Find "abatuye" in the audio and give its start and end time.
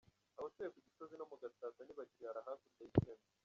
0.39-0.69